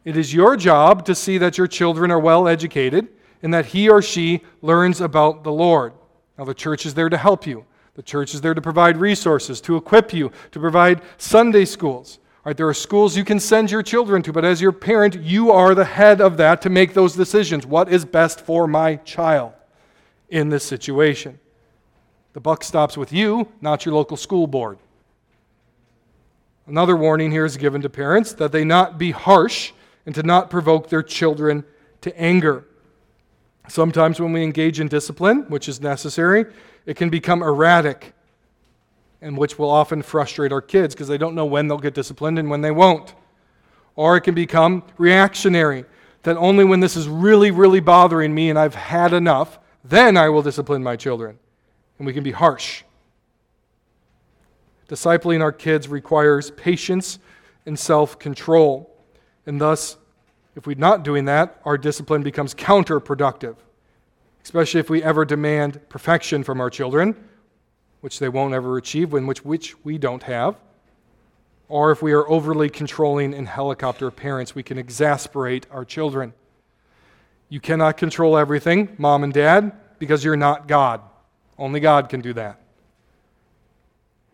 [0.06, 3.08] It is your job to see that your children are well educated
[3.42, 5.94] and that he or she learns about the Lord.
[6.38, 7.66] Now, the church is there to help you.
[7.96, 12.20] The church is there to provide resources, to equip you, to provide Sunday schools.
[12.48, 15.52] Right, there are schools you can send your children to, but as your parent, you
[15.52, 17.66] are the head of that to make those decisions.
[17.66, 19.52] What is best for my child
[20.30, 21.40] in this situation?
[22.32, 24.78] The buck stops with you, not your local school board.
[26.68, 29.74] Another warning here is given to parents that they not be harsh
[30.06, 31.66] and to not provoke their children
[32.00, 32.64] to anger.
[33.68, 36.46] Sometimes when we engage in discipline, which is necessary,
[36.86, 38.14] it can become erratic,
[39.22, 42.38] and which will often frustrate our kids because they don't know when they'll get disciplined
[42.38, 43.16] and when they won't.
[43.96, 45.86] Or it can become reactionary,
[46.24, 50.30] that only when this is really, really bothering me and I've had enough, then I
[50.30, 51.40] will discipline my children
[51.98, 52.84] and we can be harsh.
[54.88, 57.20] Discipling our kids requires patience
[57.66, 58.96] and self control.
[59.46, 59.98] And thus,
[60.56, 63.58] if we're not doing that, our discipline becomes counterproductive,
[64.44, 67.16] especially if we ever demand perfection from our children,
[68.02, 70.56] which they won't ever achieve, and which, which we don't have.
[71.70, 76.34] Or if we are overly controlling and helicopter parents, we can exasperate our children.
[77.50, 81.02] You cannot control everything, mom and dad, because you're not God.
[81.58, 82.62] Only God can do that.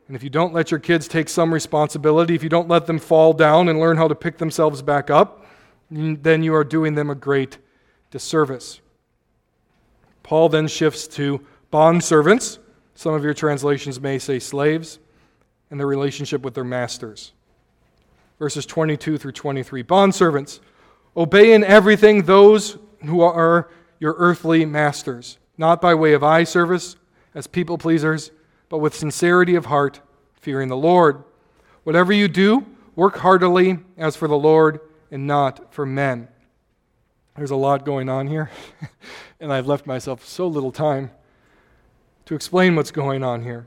[0.07, 2.99] And if you don't let your kids take some responsibility, if you don't let them
[2.99, 5.45] fall down and learn how to pick themselves back up,
[5.89, 7.57] then you are doing them a great
[8.11, 8.81] disservice.
[10.21, 12.59] Paul then shifts to bond servants.
[12.95, 14.99] Some of your translations may say slaves,
[15.73, 17.31] and their relationship with their masters.
[18.37, 19.81] Verses 22 through 23.
[19.81, 20.59] Bond servants,
[21.17, 26.95] obey in everything those who are your earthly masters, not by way of eye service
[27.33, 28.29] as people pleasers,
[28.69, 29.99] but with sincerity of heart,
[30.35, 31.23] fearing the Lord.
[31.85, 34.79] Whatever you do, work heartily as for the Lord
[35.09, 36.27] and not for men.
[37.35, 38.51] There's a lot going on here,
[39.39, 41.09] and I've left myself so little time
[42.25, 43.65] to explain what's going on here.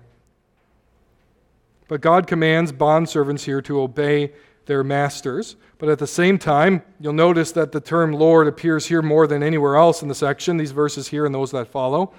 [1.88, 4.32] But God commands bondservants here to obey
[4.66, 5.56] their masters.
[5.78, 9.42] But at the same time, you'll notice that the term Lord appears here more than
[9.42, 12.12] anywhere else in the section, these verses here and those that follow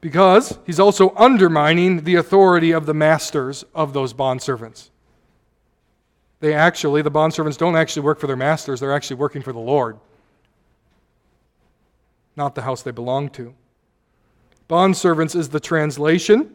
[0.00, 4.90] because he's also undermining the authority of the masters of those bondservants.
[6.40, 9.58] They actually, the bondservants don't actually work for their masters, they're actually working for the
[9.58, 9.98] Lord,
[12.36, 13.54] not the house they belong to.
[14.68, 16.52] Bondservants is the translation,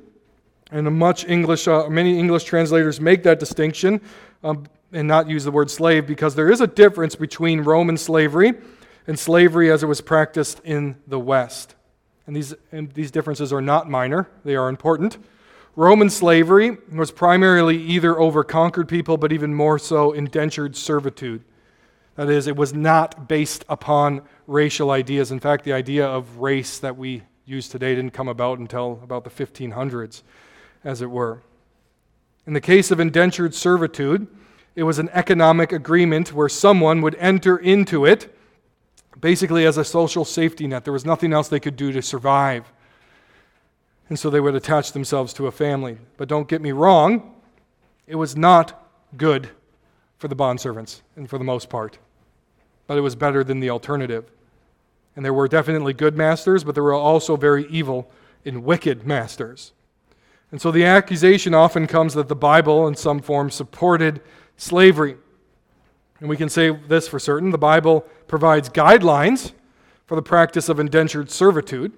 [0.71, 4.01] and much English, uh, many English translators make that distinction
[4.43, 8.53] um, and not use the word slave because there is a difference between Roman slavery
[9.07, 11.75] and slavery as it was practiced in the West
[12.31, 15.17] and these, and these differences are not minor, they are important.
[15.75, 21.43] Roman slavery was primarily either over conquered people, but even more so indentured servitude.
[22.15, 25.31] That is, it was not based upon racial ideas.
[25.31, 29.25] In fact, the idea of race that we use today didn't come about until about
[29.25, 30.23] the 1500s,
[30.85, 31.41] as it were.
[32.47, 34.27] In the case of indentured servitude,
[34.73, 38.33] it was an economic agreement where someone would enter into it
[39.19, 40.85] basically as a social safety net.
[40.85, 42.71] There was nothing else they could do to survive.
[44.07, 45.97] And so they would attach themselves to a family.
[46.15, 47.35] But don't get me wrong,
[48.07, 49.49] it was not good
[50.17, 51.97] for the bondservants, and for the most part.
[52.87, 54.31] But it was better than the alternative.
[55.15, 58.09] And there were definitely good masters, but there were also very evil
[58.45, 59.73] and wicked masters.
[60.51, 64.21] And so the accusation often comes that the Bible, in some form, supported
[64.57, 65.15] slavery.
[66.19, 69.53] And we can say this for certain the Bible provides guidelines
[70.05, 71.93] for the practice of indentured servitude.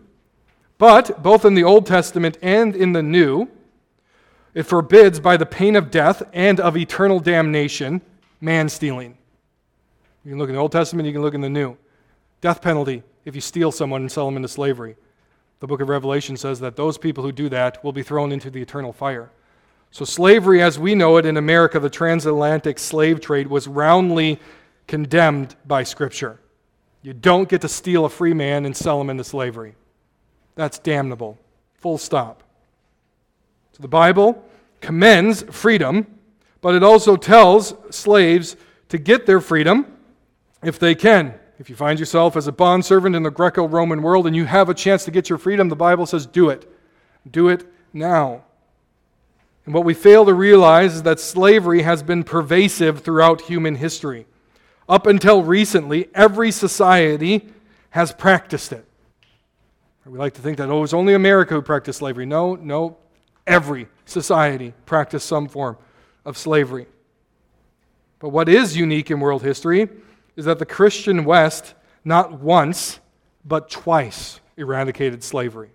[0.78, 3.50] But both in the Old Testament and in the New,
[4.54, 8.02] it forbids by the pain of death and of eternal damnation
[8.40, 9.18] man stealing.
[10.24, 11.78] You can look in the Old Testament, you can look in the New.
[12.44, 14.98] Death penalty if you steal someone and sell them into slavery.
[15.62, 18.50] The book of Revelation says that those people who do that will be thrown into
[18.50, 19.32] the eternal fire.
[19.92, 24.42] So, slavery as we know it in America, the transatlantic slave trade, was roundly
[24.88, 26.42] condemned by Scripture.
[27.02, 29.76] You don't get to steal a free man and sell him into slavery.
[30.56, 31.40] That's damnable.
[31.76, 32.44] Full stop.
[33.72, 34.44] So the Bible
[34.82, 36.20] commends freedom,
[36.60, 38.58] but it also tells slaves
[38.90, 39.98] to get their freedom
[40.62, 41.36] if they can.
[41.60, 44.70] If you find yourself as a bondservant in the Greco Roman world and you have
[44.70, 46.70] a chance to get your freedom, the Bible says do it.
[47.30, 48.44] Do it now.
[49.66, 54.26] And what we fail to realize is that slavery has been pervasive throughout human history.
[54.90, 57.48] Up until recently, every society
[57.92, 58.86] has practiced it.
[60.06, 62.26] We like to think that, oh, it was only America who practiced slavery.
[62.26, 62.98] No, no.
[63.48, 65.78] Every society practiced some form
[66.26, 66.88] of slavery.
[68.20, 69.88] But what is unique in world history
[70.36, 71.74] is that the Christian West
[72.04, 73.00] not once,
[73.46, 75.72] but twice eradicated slavery.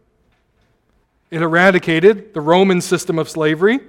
[1.31, 3.81] It eradicated the Roman system of slavery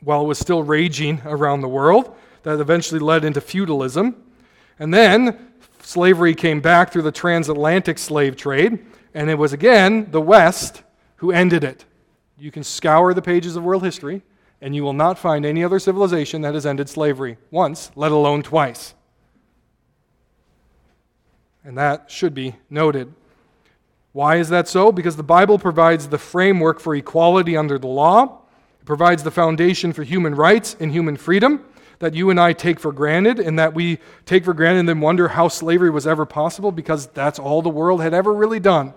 [0.00, 4.14] while it was still raging around the world, that eventually led into feudalism.
[4.78, 5.50] And then
[5.80, 10.82] slavery came back through the transatlantic slave trade, and it was again the West
[11.16, 11.84] who ended it.
[12.38, 14.22] You can scour the pages of world history,
[14.60, 18.42] and you will not find any other civilization that has ended slavery once, let alone
[18.42, 18.94] twice.
[21.66, 23.12] And that should be noted.
[24.12, 24.92] Why is that so?
[24.92, 28.38] Because the Bible provides the framework for equality under the law,
[28.80, 31.64] it provides the foundation for human rights and human freedom
[31.98, 35.00] that you and I take for granted, and that we take for granted and then
[35.00, 38.94] wonder how slavery was ever possible because that's all the world had ever really done.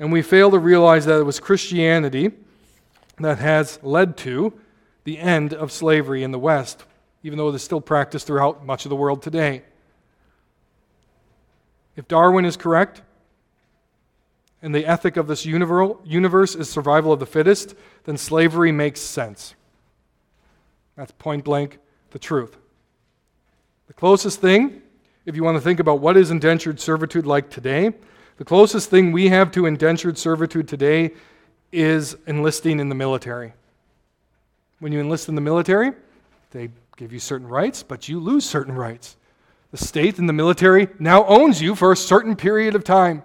[0.00, 2.32] And we fail to realize that it was Christianity
[3.18, 4.52] that has led to
[5.04, 6.82] the end of slavery in the West,
[7.22, 9.62] even though it is still practiced throughout much of the world today.
[11.96, 13.02] If Darwin is correct,
[14.62, 17.74] and the ethic of this universe is survival of the fittest,
[18.04, 19.54] then slavery makes sense.
[20.96, 21.78] That's point blank
[22.10, 22.56] the truth.
[23.88, 24.80] The closest thing,
[25.26, 27.92] if you want to think about what is indentured servitude like today,
[28.36, 31.10] the closest thing we have to indentured servitude today
[31.72, 33.52] is enlisting in the military.
[34.78, 35.92] When you enlist in the military,
[36.52, 39.16] they give you certain rights, but you lose certain rights.
[39.72, 43.24] The state and the military now owns you for a certain period of time.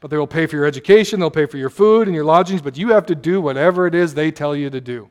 [0.00, 2.62] But they will pay for your education, they'll pay for your food and your lodgings,
[2.62, 5.10] but you have to do whatever it is they tell you to do.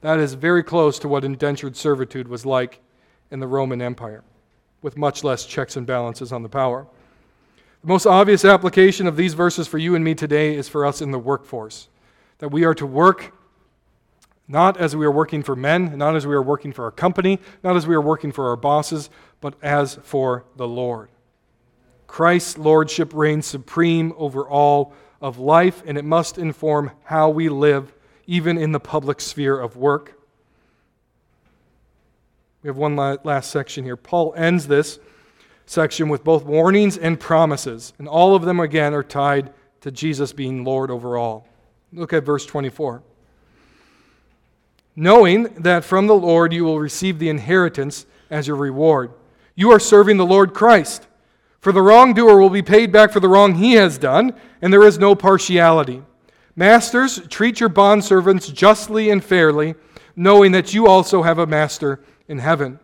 [0.00, 2.80] That is very close to what indentured servitude was like
[3.30, 4.24] in the Roman Empire,
[4.82, 6.88] with much less checks and balances on the power.
[7.82, 11.00] The most obvious application of these verses for you and me today is for us
[11.00, 11.88] in the workforce.
[12.38, 13.32] That we are to work
[14.46, 17.38] not as we are working for men, not as we are working for our company,
[17.62, 19.08] not as we are working for our bosses,
[19.44, 21.10] but as for the Lord.
[22.06, 27.92] Christ's lordship reigns supreme over all of life, and it must inform how we live,
[28.26, 30.18] even in the public sphere of work.
[32.62, 33.98] We have one last section here.
[33.98, 34.98] Paul ends this
[35.66, 40.32] section with both warnings and promises, and all of them, again, are tied to Jesus
[40.32, 41.46] being Lord over all.
[41.92, 43.02] Look at verse 24
[44.96, 49.10] knowing that from the Lord you will receive the inheritance as your reward.
[49.54, 51.06] You are serving the Lord Christ.
[51.60, 54.82] For the wrongdoer will be paid back for the wrong he has done, and there
[54.82, 56.02] is no partiality.
[56.56, 59.74] Masters, treat your bondservants justly and fairly,
[60.14, 62.78] knowing that you also have a master in heaven.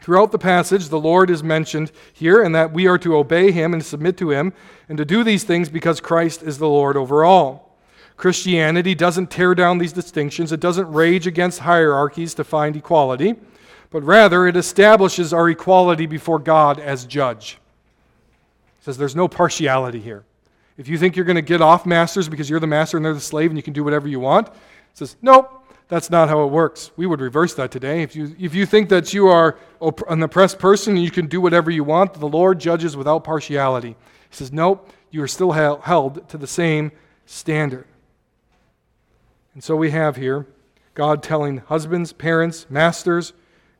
[0.00, 3.74] Throughout the passage, the Lord is mentioned here, and that we are to obey him
[3.74, 4.52] and submit to him,
[4.88, 7.76] and to do these things because Christ is the Lord over all.
[8.16, 13.34] Christianity doesn't tear down these distinctions, it doesn't rage against hierarchies to find equality,
[13.90, 17.58] but rather it establishes our equality before God as judge.
[18.78, 20.24] It says there's no partiality here.
[20.78, 23.12] If you think you're going to get off masters because you're the master and they're
[23.12, 24.54] the slave and you can do whatever you want, it
[24.94, 26.90] says, nope, that's not how it works.
[26.96, 28.02] We would reverse that today.
[28.02, 29.58] If you, if you think that you are
[30.08, 33.96] an oppressed person and you can do whatever you want, the Lord judges without partiality.
[34.30, 36.92] He says, nope, you are still held to the same
[37.26, 37.86] standard.
[39.52, 40.46] And so we have here
[40.94, 43.32] God telling husbands, parents, masters,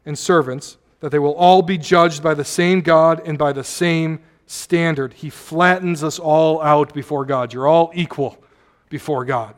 [0.04, 3.64] and servants that they will all be judged by the same God and by the
[3.64, 5.14] same standard.
[5.14, 7.52] He flattens us all out before God.
[7.52, 8.42] You're all equal
[8.88, 9.54] before God.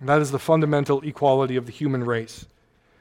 [0.00, 2.46] And that is the fundamental equality of the human race,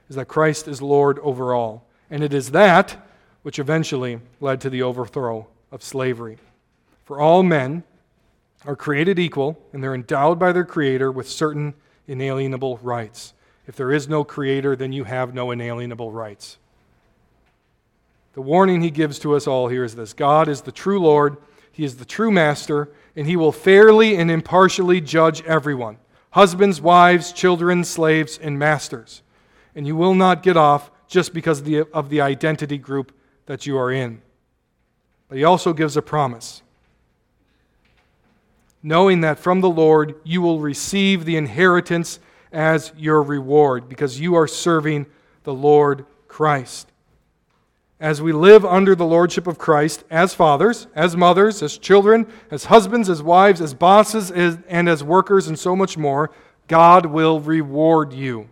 [0.09, 1.85] is that Christ is Lord over all.
[2.09, 2.95] And it is that
[3.41, 6.37] which eventually led to the overthrow of slavery.
[7.03, 7.83] For all men
[8.65, 11.73] are created equal, and they're endowed by their Creator with certain
[12.07, 13.33] inalienable rights.
[13.67, 16.57] If there is no Creator, then you have no inalienable rights.
[18.33, 21.37] The warning he gives to us all here is this God is the true Lord,
[21.71, 25.97] he is the true Master, and he will fairly and impartially judge everyone
[26.31, 29.21] husbands, wives, children, slaves, and masters.
[29.75, 33.11] And you will not get off just because of the, of the identity group
[33.45, 34.19] that you are in.
[35.29, 36.63] But he also gives a promise
[38.85, 42.19] knowing that from the Lord you will receive the inheritance
[42.53, 45.05] as your reward because you are serving
[45.43, 46.91] the Lord Christ.
[47.99, 52.65] As we live under the lordship of Christ as fathers, as mothers, as children, as
[52.65, 56.31] husbands, as wives, as bosses, as, and as workers, and so much more,
[56.67, 58.49] God will reward you.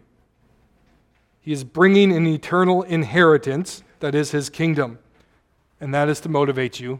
[1.41, 4.99] He is bringing an eternal inheritance that is his kingdom.
[5.79, 6.99] And that is to motivate you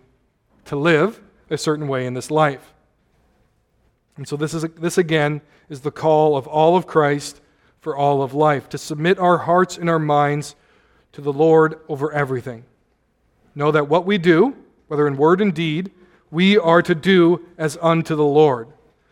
[0.66, 2.74] to live a certain way in this life.
[4.18, 7.42] And so, this, is, this again is the call of all of Christ
[7.80, 10.56] for all of life to submit our hearts and our minds
[11.14, 12.64] to the Lord over everything.
[13.56, 14.56] Know that what we do,
[14.88, 15.92] whether in word and deed,
[16.30, 18.70] we are to do as unto the Lord.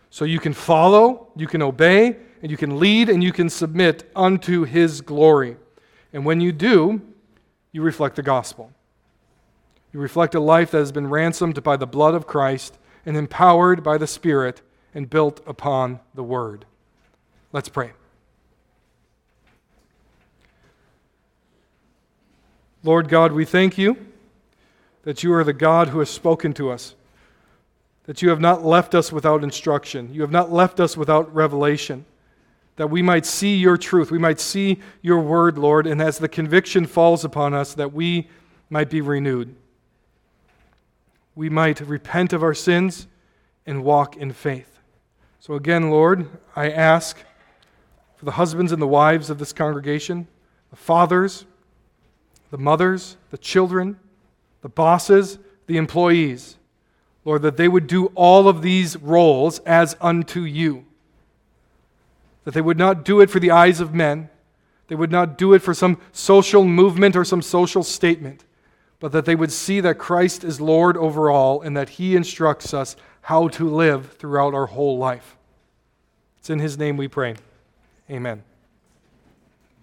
[0.10, 4.10] So you can follow, you can obey, and you can lead, and you can submit
[4.16, 5.58] unto His glory.
[6.14, 7.02] And when you do,
[7.72, 8.72] you reflect the gospel.
[9.92, 13.84] You reflect a life that has been ransomed by the blood of Christ and empowered
[13.84, 14.62] by the Spirit
[14.94, 16.66] and built upon the Word.
[17.52, 17.92] Let's pray.
[22.84, 23.98] Lord God, we thank you
[25.04, 26.96] that you are the God who has spoken to us,
[28.06, 32.06] that you have not left us without instruction, you have not left us without revelation,
[32.78, 36.30] that we might see your truth, we might see your word, Lord, and as the
[36.30, 38.30] conviction falls upon us, that we
[38.70, 39.56] might be renewed.
[41.36, 43.08] We might repent of our sins
[43.66, 44.69] and walk in faith.
[45.40, 47.18] So, again, Lord, I ask
[48.18, 50.28] for the husbands and the wives of this congregation,
[50.70, 51.46] the fathers,
[52.52, 53.98] the mothers, the children,
[54.62, 56.58] the bosses, the employees,
[57.24, 60.86] Lord, that they would do all of these roles as unto you.
[62.44, 64.30] That they would not do it for the eyes of men,
[64.88, 68.44] they would not do it for some social movement or some social statement,
[69.00, 72.74] but that they would see that Christ is Lord over all and that He instructs
[72.74, 75.38] us how to live throughout our whole life.
[76.38, 77.36] It's in His name we pray.
[78.10, 78.44] Amen.